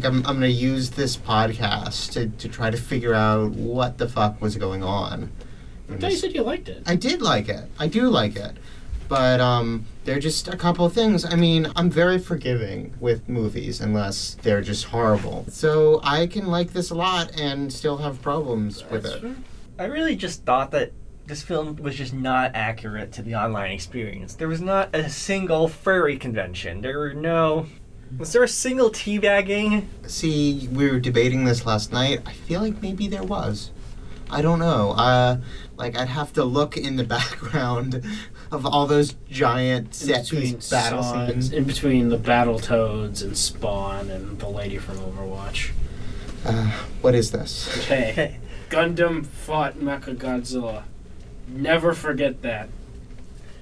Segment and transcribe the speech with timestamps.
[0.00, 3.98] think I'm, I'm going to use this podcast to, to try to figure out what
[3.98, 5.32] the fuck was going on.
[5.90, 6.82] I thought you said you liked it.
[6.86, 7.68] I did like it.
[7.78, 8.56] I do like it.
[9.08, 11.24] But um, there are just a couple of things.
[11.24, 15.46] I mean, I'm very forgiving with movies unless they're just horrible.
[15.48, 19.22] So I can like this a lot and still have problems with it.
[19.22, 19.34] fair.
[19.78, 20.92] I really just thought that
[21.26, 24.34] this film was just not accurate to the online experience.
[24.34, 26.82] There was not a single furry convention.
[26.82, 27.66] There were no.
[28.16, 29.86] Was there a single teabagging?
[30.06, 32.20] See, we were debating this last night.
[32.26, 33.70] I feel like maybe there was.
[34.30, 34.92] I don't know.
[34.92, 35.38] Uh,
[35.76, 38.02] like I'd have to look in the background
[38.50, 41.52] of all those giant In set between piece battle Sons- scenes.
[41.52, 45.70] in between the Battle Toads and Spawn and the lady from Overwatch.
[46.44, 46.70] Uh,
[47.02, 47.86] what is this?
[47.86, 48.36] Hey, Hey,
[48.70, 50.84] Gundam fought Mecha Godzilla.
[51.46, 52.68] Never forget that.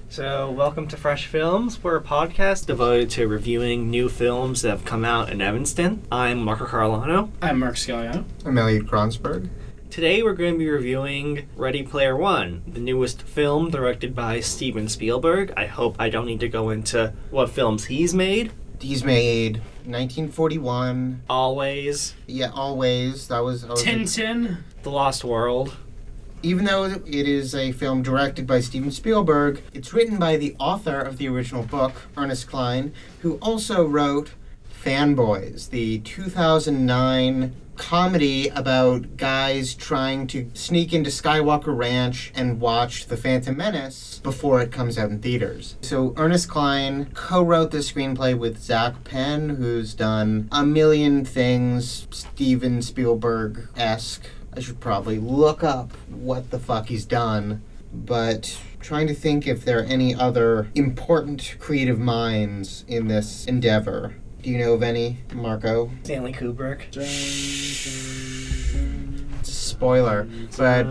[0.09, 1.83] So welcome to Fresh Films.
[1.83, 6.01] We're a podcast devoted to reviewing new films that have come out in Evanston.
[6.11, 7.29] I'm Marco Carolano.
[7.41, 8.23] I'm Mark Scaliano.
[8.45, 9.49] I'm Elliot Kronsberg.
[9.89, 14.87] Today we're going to be reviewing Ready Player One, the newest film directed by Steven
[14.87, 15.53] Spielberg.
[15.57, 18.51] I hope I don't need to go into what films he's made.
[18.79, 21.23] He's made 1941.
[21.29, 23.27] Always, Yeah, always.
[23.27, 23.63] That was.
[23.63, 24.57] that was Tintin.
[24.83, 25.75] The Lost World.
[26.43, 30.99] Even though it is a film directed by Steven Spielberg, it's written by the author
[30.99, 34.31] of the original book, Ernest Cline, who also wrote
[34.71, 43.17] Fanboys, the 2009 comedy about guys trying to sneak into Skywalker Ranch and watch The
[43.17, 45.75] Phantom Menace before it comes out in theaters.
[45.81, 52.81] So Ernest Cline co-wrote the screenplay with Zak Penn, who's done a million things Steven
[52.81, 54.25] Spielberg-esque.
[54.57, 57.61] I should probably look up what the fuck he's done,
[57.93, 64.15] but trying to think if there are any other important creative minds in this endeavor.
[64.41, 65.91] Do you know of any, Marco?
[66.01, 66.91] Stanley Kubrick.
[69.45, 70.87] Spoiler, but.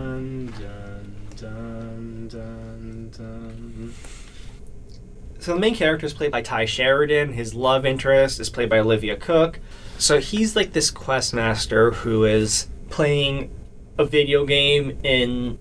[5.39, 7.33] So the main character is played by Tye Sheridan.
[7.33, 9.59] His love interest is played by Olivia Cooke.
[9.97, 13.51] So he's like this quest master who is playing
[13.97, 15.57] a video game in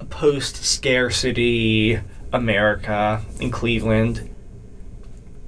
[0.00, 2.00] a post-scarcity
[2.32, 4.34] America in Cleveland.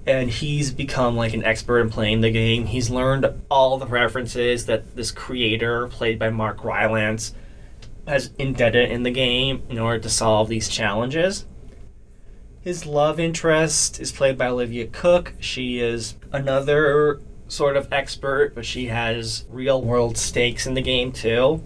[0.07, 2.67] And he's become like an expert in playing the game.
[2.67, 7.35] He's learned all the references that this creator, played by Mark Rylance,
[8.07, 11.47] has indebted in the game in order to solve these challenges.
[12.61, 15.35] His love interest is played by Olivia Cooke.
[15.39, 17.21] She is another
[17.51, 21.63] sort of expert, but she has real world stakes in the game too.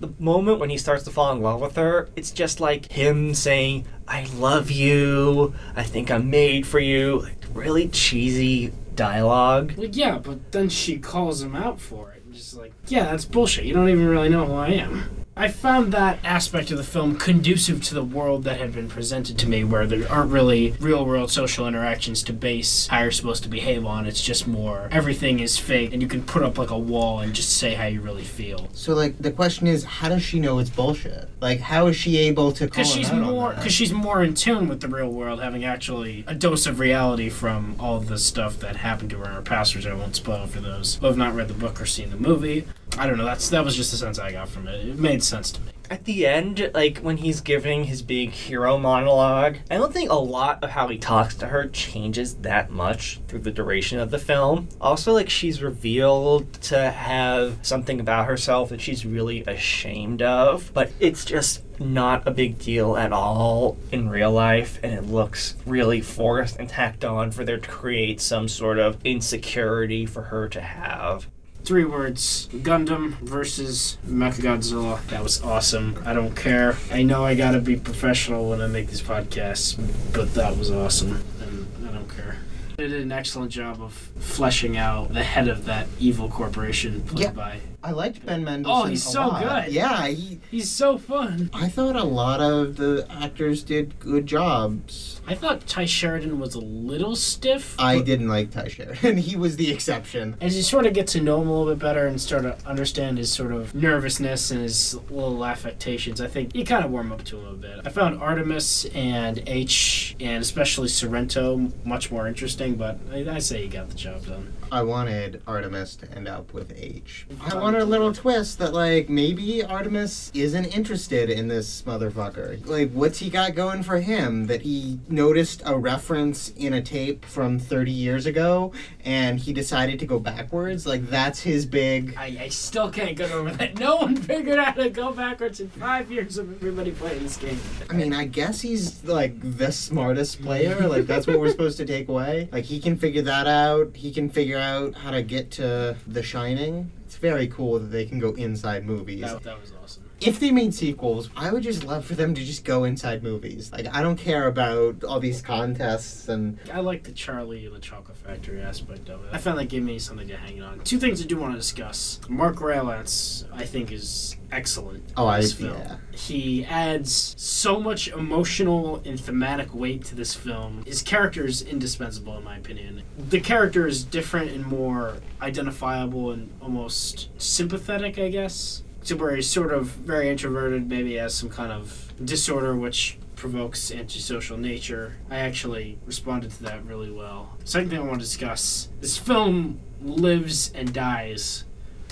[0.00, 3.34] The moment when he starts to fall in love with her, it's just like him
[3.34, 7.20] saying, I love you, I think I'm made for you.
[7.20, 9.74] Like really cheesy dialogue.
[9.76, 12.24] Well, yeah, but then she calls him out for it.
[12.24, 13.64] And just like, yeah, that's bullshit.
[13.64, 15.25] You don't even really know who I am.
[15.38, 19.36] I found that aspect of the film conducive to the world that had been presented
[19.36, 23.42] to me, where there aren't really real world social interactions to base how you're supposed
[23.42, 24.06] to behave on.
[24.06, 27.34] It's just more everything is fake, and you can put up like a wall and
[27.34, 28.70] just say how you really feel.
[28.72, 31.28] so like the question is, how does she know it's bullshit?
[31.42, 32.64] Like, how is she able to?
[32.64, 36.24] Because she's out more, because she's more in tune with the real world, having actually
[36.26, 39.76] a dose of reality from all the stuff that happened to her in her past,
[39.76, 42.16] which I won't spoil for those who have not read the book or seen the
[42.16, 42.66] movie.
[42.98, 43.26] I don't know.
[43.26, 44.88] That's that was just the sense I got from it.
[44.88, 45.72] It made sense to me.
[45.88, 50.14] At the end, like when he's giving his big hero monologue, I don't think a
[50.14, 54.18] lot of how he talks to her changes that much through the duration of the
[54.18, 54.68] film.
[54.80, 60.90] Also, like she's revealed to have something about herself that she's really ashamed of, but
[60.98, 66.00] it's just not a big deal at all in real life, and it looks really
[66.00, 70.60] forced and tacked on for there to create some sort of insecurity for her to
[70.60, 71.28] have.
[71.66, 75.04] Three words: Gundam versus Mechagodzilla.
[75.08, 76.00] That was awesome.
[76.06, 76.76] I don't care.
[76.92, 79.76] I know I gotta be professional when I make these podcasts,
[80.14, 82.38] but that was awesome, and I don't care.
[82.76, 87.24] They did an excellent job of fleshing out the head of that evil corporation played
[87.24, 87.32] Yeah.
[87.32, 87.58] by.
[87.82, 88.86] I liked Ben Mendelsohn.
[88.86, 89.64] Oh, he's so lot.
[89.64, 89.72] good.
[89.72, 91.50] Yeah, he, He's so fun.
[91.52, 95.20] I thought a lot of the actors did good jobs.
[95.26, 97.74] I thought Tye Sheridan was a little stiff.
[97.78, 99.16] I didn't like Tye Sheridan.
[99.26, 100.36] He was the exception.
[100.40, 102.56] As you sort of get to know him a little bit better and start to
[102.66, 107.12] understand his sort of nervousness and his little affectations, I think you kind of warm
[107.12, 107.80] up to him a bit.
[107.84, 113.62] I found Artemis and H and especially Sorrento much more interesting, but I, I say
[113.62, 114.52] he got the job done.
[114.72, 117.26] I wanted Artemis to end up with H.
[117.40, 122.66] I wanted a little twist that like maybe Artemis isn't interested in this motherfucker.
[122.66, 127.24] Like what's he got going for him that he noticed a reference in a tape
[127.24, 128.72] from 30 years ago
[129.04, 130.86] and he decided to go backwards?
[130.86, 133.78] Like that's his big I, I still can't get over that.
[133.78, 137.36] No one figured out how to go backwards in five years of everybody playing this
[137.36, 137.58] game.
[137.88, 140.88] I mean, I guess he's like the smartest player.
[140.88, 142.48] Like that's what we're supposed to take away.
[142.50, 143.94] Like he can figure that out.
[143.94, 146.90] He can figure out how to get to The Shining.
[147.04, 149.20] It's very cool that they can go inside movies.
[149.20, 150.05] that, that was awesome.
[150.20, 153.70] If they made sequels, I would just love for them to just go inside movies.
[153.72, 157.80] Like I don't care about all these contests and I like the Charlie and the
[157.80, 159.30] Chocolate Factory aspect of it.
[159.32, 160.80] I found that gave me something to hang on.
[160.80, 162.20] Two things I do want to discuss.
[162.28, 165.04] Mark Rylance, I think, is excellent.
[165.16, 165.78] oh, I film.
[165.78, 165.96] yeah.
[166.12, 170.82] He adds so much emotional and thematic weight to this film.
[170.86, 173.02] His character is indispensable, in my opinion.
[173.18, 178.82] The character is different and more identifiable and almost sympathetic, I guess.
[179.06, 184.56] To he's sort of very introverted, maybe has some kind of disorder which provokes antisocial
[184.56, 185.14] nature.
[185.30, 187.56] I actually responded to that really well.
[187.62, 191.65] Second thing I want to discuss this film lives and dies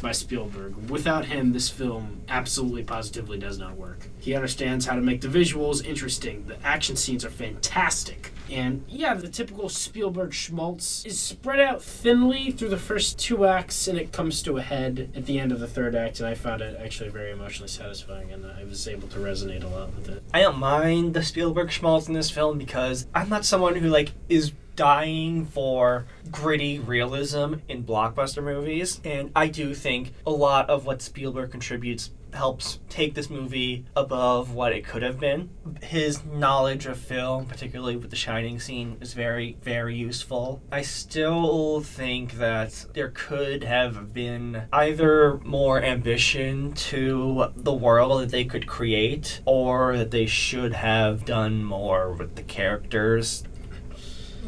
[0.04, 0.90] by Spielberg.
[0.90, 4.06] Without him, this film absolutely positively does not work.
[4.20, 6.44] He understands how to make the visuals interesting.
[6.46, 8.30] The action scenes are fantastic.
[8.50, 13.88] And yeah, the typical Spielberg schmaltz is spread out thinly through the first two acts
[13.88, 16.20] and it comes to a head at the end of the third act.
[16.20, 19.68] And I found it actually very emotionally satisfying and I was able to resonate a
[19.68, 20.22] lot with it.
[20.34, 24.12] I don't mind the Spielberg schmaltz in this film because I'm not someone who like
[24.28, 30.86] is dying for gritty realism in blockbuster movies, and I do think a lot of
[30.86, 35.48] what Spielberg contributes helps take this movie above what it could have been.
[35.82, 40.60] His knowledge of film, particularly with the Shining scene, is very, very useful.
[40.72, 48.30] I still think that there could have been either more ambition to the world that
[48.30, 53.44] they could create, or that they should have done more with the characters.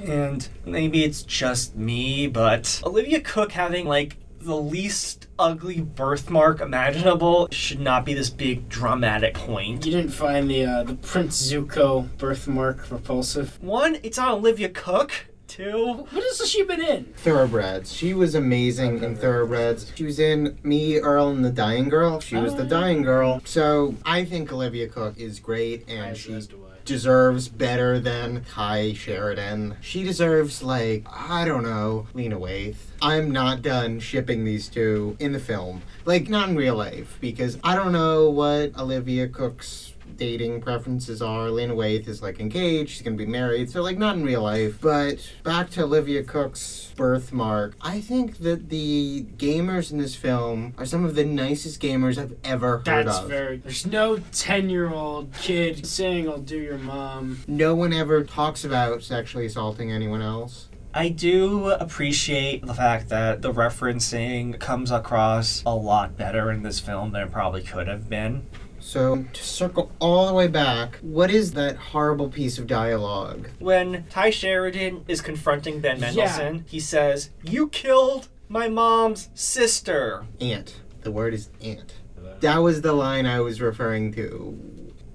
[0.04, 7.48] And maybe it's just me, but Olivia Cooke having like the least ugly birthmark imaginable
[7.50, 9.84] should not be this big dramatic point.
[9.84, 13.60] You didn't find the uh, the Prince Zuko birthmark repulsive?
[13.62, 15.26] One, it's on Olivia Cooke.
[15.56, 17.04] Two, What else has she been in?
[17.16, 17.90] Thoroughbreds.
[17.90, 19.90] She was amazing in Thoroughbreds.
[19.94, 22.20] She was in Me, Earl, and the Dying Girl.
[22.20, 22.68] She was the Oh.
[22.68, 23.40] Dying Girl.
[23.46, 26.60] So I think Olivia Cooke is great, and Eyes she West Away.
[26.84, 29.76] deserves better than Kai Sheridan.
[29.80, 32.76] She deserves like I don't know, Lena Waithe.
[33.00, 37.56] I'm not done shipping these two in the film, like not in real life, because
[37.64, 41.50] I don't know what Olivia Cooke's dating preferences are.
[41.50, 44.78] Lena Waithe is like engaged, she's gonna be married, so like not in real life.
[44.80, 50.86] But back to Olivia Cooke's birthmark, I think that the gamers in this film are
[50.86, 53.28] some of the nicest gamers I've ever heard That's of.
[53.28, 53.58] very.
[53.58, 59.46] There's no ten-year-old kid saying "I'll do your mom." no one ever talks about sexually
[59.46, 60.68] assaulting anyone else.
[60.94, 66.80] I do appreciate the fact that the referencing comes across a lot better in this
[66.80, 68.46] film than it probably could have been.
[68.86, 73.48] So, to circle all the way back, what is that horrible piece of dialogue?
[73.58, 76.02] When Tye Sheridan is confronting Ben Yeah.
[76.06, 80.24] Mendelsohn, he says, You killed my mom's sister.
[80.40, 80.82] Aunt.
[81.00, 81.94] The word is aunt.
[82.38, 84.56] That was the line I was referring to.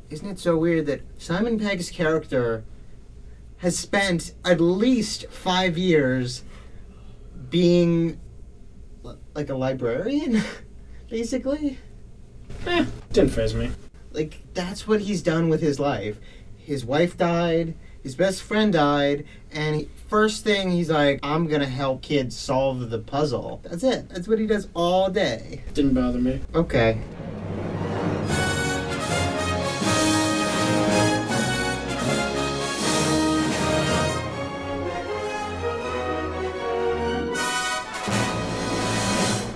[0.10, 2.66] Isn't it so weird that Simon Pegg's character
[3.60, 6.44] has spent at least five years
[7.50, 8.20] being
[9.34, 10.42] like a librarian,
[11.10, 11.78] basically?
[12.68, 13.72] Eh, didn't faze me.
[14.12, 16.18] like that's what he's done with his life.
[16.58, 21.66] His wife died, his best friend died, and he, first thing he's like, "I'm gonna
[21.68, 24.10] help kids solve the puzzle." That's it.
[24.10, 25.64] That's what he does all day.
[25.74, 26.40] Didn't bother me.
[26.54, 27.00] Okay.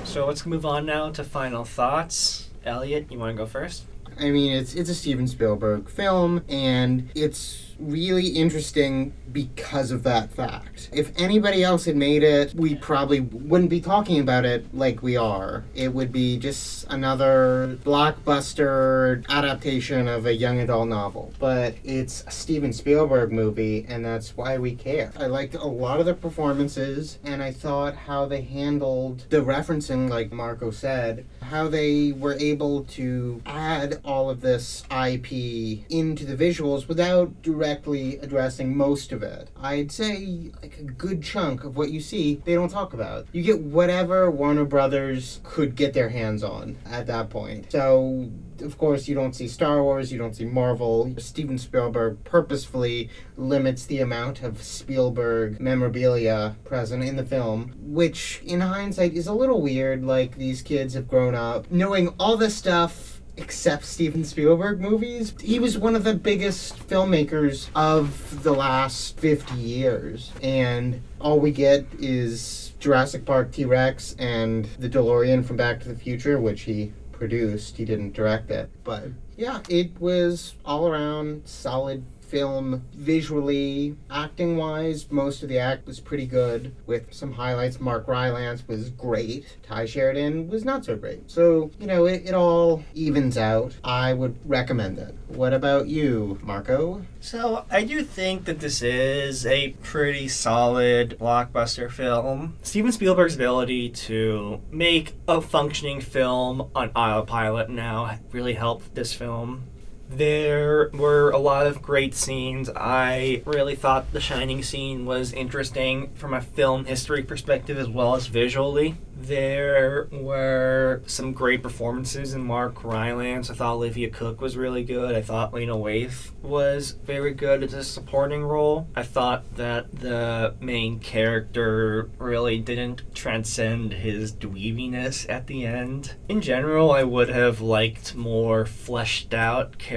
[0.06, 2.45] So let's move on now to final thoughts.
[2.66, 3.84] Elliot, you want to go first?
[4.20, 10.32] I mean, it's it's a Steven Spielberg film, and it's really interesting because of that
[10.32, 10.90] fact.
[10.94, 15.18] If anybody else had made it, we probably wouldn't be talking about it like we
[15.18, 15.66] are.
[15.76, 21.34] It would be just another blockbuster adaptation of a young adult novel.
[21.38, 25.12] But it's a Steven Spielberg movie, and that's why we care.
[25.18, 30.10] I liked a lot of the performances, and I thought how they handled the referencing,
[30.10, 36.38] like Marco said, how they were able to add all of this IP into the
[36.38, 39.50] visuals without directly directly addressing most of it.
[39.60, 43.26] I'd say like a good chunk of what you see, they don't talk about.
[43.32, 47.72] You get whatever Warner Brothers could get their hands on at that point.
[47.72, 48.30] So
[48.62, 51.14] of course, you don't see Star Wars, you don't see Marvel.
[51.18, 58.62] Steven Spielberg purposefully limits the amount of Spielberg memorabilia present in the film, which in
[58.62, 60.06] hindsight is a little weird.
[60.06, 65.34] Like, these kids have grown up knowing all this stuff except Steven Spielberg movies.
[65.42, 71.52] He was one of the biggest filmmakers of the last 50 years, and all we
[71.52, 76.62] get is Jurassic Park T Rex and the DeLorean from Back to the Future, which
[76.62, 77.78] he produced.
[77.78, 78.70] He didn't direct it.
[78.84, 85.86] But yeah, it was all around solid film visually acting wise most of the act
[85.86, 87.80] was pretty good with some highlights.
[87.80, 89.58] Mark rylance was great.
[89.64, 91.30] Tye sheridan was not so great.
[91.30, 93.76] So you know it, it all evens out.
[93.84, 95.16] I would recommend it.
[95.28, 97.06] What about you marco?
[97.20, 102.58] So I do think that this is a pretty solid blockbuster film.
[102.62, 109.64] Steven Spielberg's ability to make a functioning film on autopilot now really helped this film.
[110.10, 112.70] There were a lot of great scenes.
[112.76, 118.16] I really thought the Shining scene was interesting from a film history perspective as well
[118.16, 118.96] as visually.
[119.18, 123.50] There were some great performances in Mark Rylance.
[123.50, 125.16] I thought Olivia Cooke was really good.
[125.16, 128.88] I thought Lena Waithe was very good as a supporting role.
[128.96, 136.16] I thought that the main character really didn't transcend his dweebiness at the end.
[136.28, 139.95] In general, I would have liked more fleshed out characters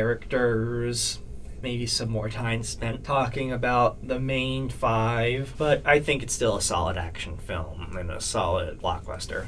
[1.62, 6.57] maybe some more time spent talking about the main five, but I think it's still
[6.57, 9.47] a solid action film and a solid blockbuster.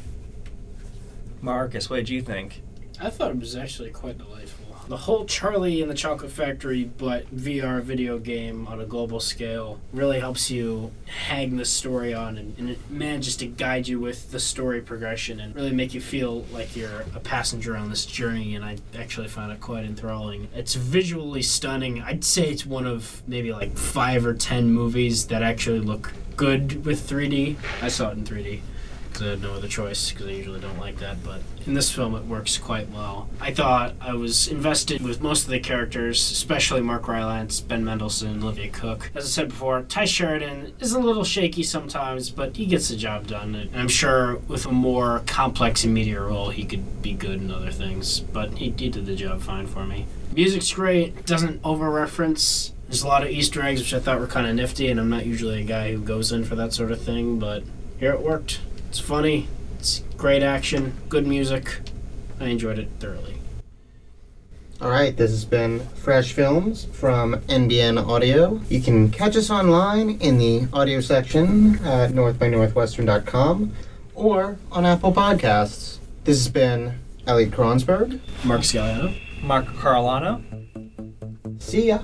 [1.41, 2.63] Marcus, what did you think?
[3.01, 4.70] I thought it was actually quite delightful.
[4.91, 9.79] The whole Charlie and the Chocolate Factory, but VR video game on a global scale,
[9.93, 14.33] really helps you hang the story on and, and it manages to guide you with
[14.33, 18.57] the story progression and really make you feel like you're a passenger on this journey.
[18.57, 20.49] And I actually found it quite enthralling.
[20.57, 22.03] It's visually stunning.
[22.03, 26.85] I'd say it's one of maybe like five or ten movies that actually look good
[26.85, 27.55] with 3D.
[27.81, 28.61] I saw it in 3D
[29.21, 31.23] no other choice because I usually don't like that.
[31.25, 33.29] But in this film, it works quite well.
[33.41, 38.43] I thought I was invested with most of the characters, especially Mark Rylance, Ben Mendelsohn,
[38.43, 39.11] Olivia Cooke.
[39.15, 42.97] As I said before, Tye Sheridan is a little shaky sometimes, but he gets the
[42.97, 43.55] job done.
[43.55, 47.51] And I'm sure with a more complex and media role, he could be good in
[47.51, 48.21] other things.
[48.21, 50.07] But he, he did the job fine for me.
[50.35, 51.27] Music's great.
[51.27, 52.73] Doesn't over reference.
[52.87, 55.09] There's a lot of Easter eggs, which I thought were kind of nifty, and I'm
[55.09, 57.63] not usually a guy who goes in for that sort of thing, but
[58.01, 58.61] here it worked.
[58.91, 59.47] It's funny.
[59.79, 61.79] It's great action, good music.
[62.41, 63.37] I enjoyed it thoroughly.
[64.81, 68.61] All right, this has been Fresh Films from NBN Audio.
[68.69, 73.73] You can catch us online in the audio section at northbynorthwestern.com
[74.17, 75.99] or on Apple Podcasts.
[76.25, 78.19] This has been Elliot Kronsberg.
[78.45, 79.17] Mark Scaliano.
[79.41, 80.43] Mark Carolano.
[81.63, 82.01] See ya.